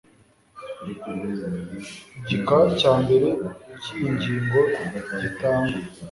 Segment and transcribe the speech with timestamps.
[2.27, 3.27] gika cya mbere
[3.81, 4.59] cy iyi ngingo
[5.19, 5.77] gitangwa